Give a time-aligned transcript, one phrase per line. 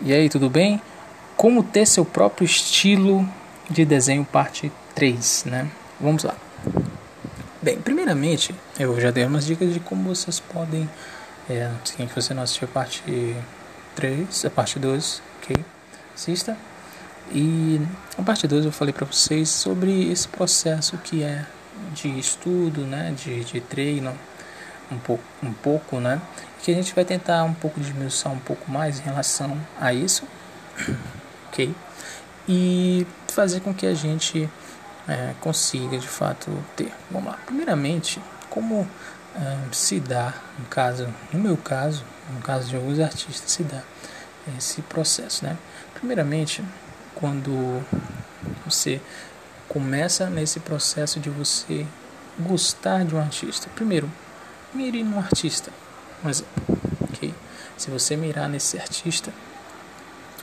[0.00, 0.80] E aí, tudo bem?
[1.36, 3.28] Como ter seu próprio estilo
[3.68, 5.68] de desenho, parte 3, né?
[6.00, 6.36] Vamos lá.
[7.60, 10.88] Bem, primeiramente, eu já dei umas dicas de como vocês podem.
[11.50, 13.34] É, se você não assistiu a parte
[13.96, 15.56] 3, a parte 2, ok?
[16.14, 16.56] Assista.
[17.32, 17.80] E
[18.16, 21.44] a parte 2 eu falei para vocês sobre esse processo que é
[21.92, 23.12] de estudo, né?
[23.16, 24.14] De, de treino,
[24.90, 26.20] um pouco, um pouco, né?
[26.62, 30.24] Que a gente vai tentar um pouco desmiuçar um pouco mais em relação a isso,
[31.48, 31.74] ok?
[32.48, 34.48] E fazer com que a gente
[35.06, 36.92] é, consiga de fato ter.
[37.10, 37.38] Vamos lá.
[37.44, 38.88] Primeiramente, como
[39.34, 43.82] é, se dá, no caso, no meu caso, no caso de alguns artistas, se dá
[44.56, 45.56] esse processo, né?
[45.94, 46.64] Primeiramente,
[47.14, 47.82] quando
[48.64, 49.00] você
[49.68, 51.86] começa nesse processo de você
[52.38, 53.68] gostar de um artista.
[53.74, 54.10] Primeiro,
[54.74, 55.72] mire num artista.
[56.24, 57.34] Um exemplo, ok?
[57.76, 59.32] Se você mirar nesse artista,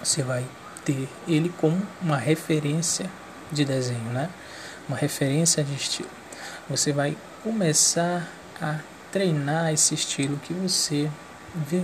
[0.02, 0.46] você vai
[0.84, 3.10] ter ele como uma referência
[3.52, 4.30] de desenho, né?
[4.88, 6.10] Uma referência de estilo.
[6.70, 8.28] Você vai começar
[8.62, 8.80] a
[9.12, 11.10] treinar esse estilo que você
[11.56, 11.84] vê,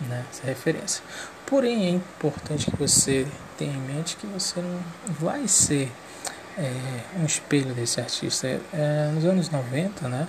[0.00, 0.24] né?
[0.30, 1.02] Essa referência.
[1.46, 3.26] Porém, é importante que você
[3.58, 5.92] tenha em mente que você não vai ser
[6.56, 6.72] é,
[7.18, 8.46] um espelho desse artista.
[8.72, 10.26] É, nos anos 90, né?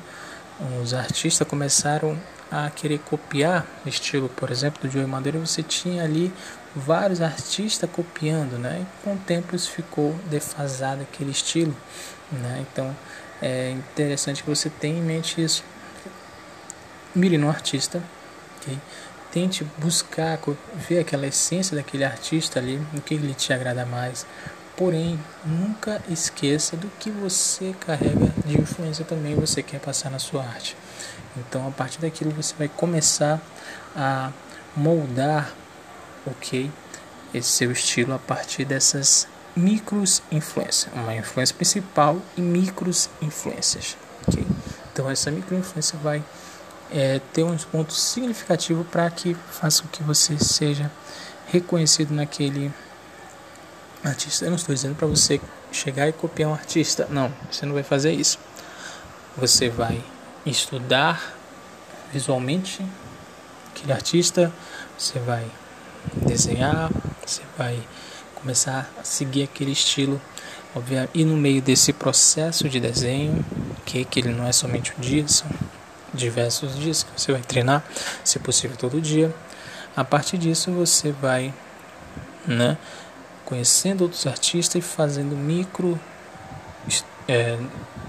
[0.82, 2.18] Os artistas começaram
[2.52, 6.32] a querer copiar o estilo, por exemplo, do Joey Madureira, você tinha ali
[6.76, 8.86] vários artistas copiando, né?
[8.86, 11.76] E com o tempo isso ficou defasado aquele estilo,
[12.32, 12.66] né?
[12.72, 12.96] Então
[13.42, 15.64] é interessante que você tenha em mente isso.
[17.16, 18.02] Mire no artista,
[18.58, 18.78] ok?
[19.32, 20.40] Tente buscar,
[20.88, 24.26] ver aquela essência daquele artista ali, o que ele te agrada mais,
[24.76, 30.44] Porém, nunca esqueça do que você carrega de influência também você quer passar na sua
[30.44, 30.76] arte.
[31.38, 33.40] Então, a partir daquilo você vai começar
[33.96, 34.32] a
[34.76, 35.54] moldar,
[36.26, 36.72] ok,
[37.34, 43.96] esse seu estilo a partir dessas micros influências, uma influência principal e micros influências,
[44.28, 44.46] ok?
[44.92, 46.24] Então, essa micro influência vai
[46.92, 50.92] é, ter um ponto significativo para que faça com que você seja
[51.48, 52.72] reconhecido naquele
[54.04, 54.46] artista.
[54.46, 55.40] Eu não estou dizendo para você
[55.72, 57.08] chegar e copiar um artista.
[57.10, 58.38] Não, você não vai fazer isso.
[59.38, 60.04] Você vai
[60.46, 61.36] estudar
[62.12, 62.86] visualmente
[63.72, 64.54] aquele artista,
[64.98, 65.46] você vai
[66.16, 66.92] desenhar,
[67.26, 67.82] você vai
[68.36, 70.22] começar a seguir aquele estilo.
[71.14, 73.46] E no meio desse processo de desenho,
[73.86, 75.48] que, que ele não é somente um dia, são
[76.14, 77.84] diversos dias que você vai treinar,
[78.24, 79.34] se possível todo dia.
[79.96, 81.54] A partir disso você vai,
[82.48, 82.78] né,
[83.46, 86.00] conhecendo outros artistas e fazendo micro
[87.28, 87.58] é,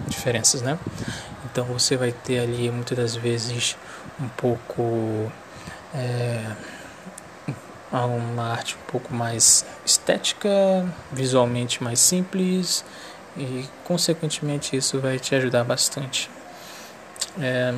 [0.09, 0.79] diferenças, né?
[1.45, 3.77] Então você vai ter ali muitas das vezes
[4.21, 5.31] um pouco
[5.95, 6.45] é,
[7.93, 10.49] uma arte um pouco mais estética,
[11.13, 12.85] visualmente mais simples
[13.37, 16.31] e consequentemente isso vai te ajudar bastante
[17.41, 17.73] é,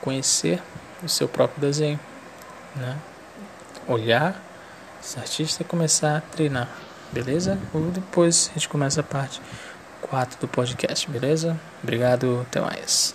[0.00, 0.62] conhecer
[1.02, 2.00] o seu próprio desenho,
[2.76, 2.96] né?
[3.86, 4.42] Olhar
[5.02, 6.68] esse artista e começar a treinar
[7.12, 7.58] beleza?
[7.72, 9.40] Ou depois a gente começa a parte
[10.02, 11.58] 4 do podcast, beleza?
[11.82, 13.14] Obrigado, até mais.